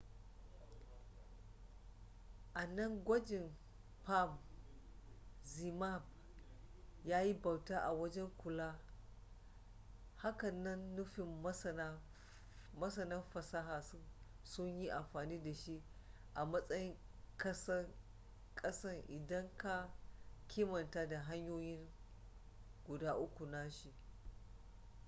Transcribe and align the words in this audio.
a 2.53 2.61
nan 2.75 2.93
gwajin 3.05 3.47
palm 4.03 4.31
zmapp 5.43 6.03
yayi 7.09 7.33
bauta 7.33 7.75
a 7.83 7.91
wajen 7.91 8.27
kula 8.37 8.79
hakan 10.15 10.63
na 10.63 10.75
nufin 10.75 11.25
masana 12.73 13.21
fasaha 13.21 13.83
sun 14.43 14.79
yi 14.81 14.89
amfani 14.89 15.43
da 15.43 15.53
shi 15.53 15.83
a 16.35 16.45
matsayin 16.45 16.97
kasan 18.55 19.03
idan 19.07 19.49
ka 19.57 19.93
kimanta 20.47 21.07
da 21.09 21.19
hanyoyin 21.19 21.87
guda 22.85 23.15
uku 23.17 23.45
nashi 23.45 23.93